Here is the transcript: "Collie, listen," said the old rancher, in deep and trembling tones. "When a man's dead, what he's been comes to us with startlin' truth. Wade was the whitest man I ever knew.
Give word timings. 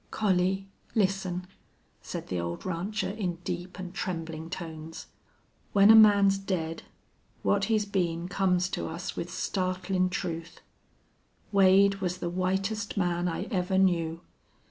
"Collie, 0.09 0.65
listen," 0.95 1.45
said 2.01 2.25
the 2.29 2.39
old 2.39 2.65
rancher, 2.65 3.11
in 3.11 3.35
deep 3.43 3.77
and 3.77 3.93
trembling 3.93 4.49
tones. 4.49 5.05
"When 5.73 5.91
a 5.91 5.95
man's 5.95 6.39
dead, 6.39 6.81
what 7.43 7.65
he's 7.65 7.85
been 7.85 8.27
comes 8.27 8.67
to 8.69 8.87
us 8.87 9.15
with 9.15 9.31
startlin' 9.31 10.09
truth. 10.09 10.59
Wade 11.51 12.01
was 12.01 12.17
the 12.17 12.31
whitest 12.31 12.97
man 12.97 13.27
I 13.27 13.43
ever 13.51 13.77
knew. 13.77 14.21